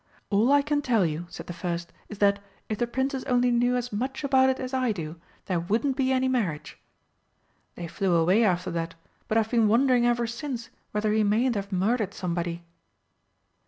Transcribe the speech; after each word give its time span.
'All 0.31 0.51
I 0.51 0.63
can 0.63 0.81
tell 0.81 1.05
you,' 1.05 1.27
said 1.29 1.45
the 1.45 1.53
first, 1.53 1.93
'is 2.09 2.17
that, 2.17 2.39
if 2.69 2.79
the 2.79 2.87
Princess 2.87 3.23
only 3.25 3.51
knew 3.51 3.75
as 3.75 3.93
much 3.93 4.23
about 4.23 4.49
it 4.49 4.59
as 4.59 4.73
I 4.73 4.91
do, 4.91 5.21
there 5.45 5.59
wouldn't 5.59 5.95
be 5.95 6.11
any 6.11 6.27
marriage!' 6.27 6.79
They 7.75 7.85
flew 7.87 8.15
away 8.15 8.43
after 8.43 8.71
that, 8.71 8.95
but 9.27 9.37
I've 9.37 9.51
been 9.51 9.67
wondering 9.67 10.07
ever 10.07 10.25
since 10.25 10.69
whether 10.91 11.13
he 11.13 11.23
mayn't 11.23 11.53
have 11.53 11.71
murdered 11.71 12.15
somebody." 12.15 12.63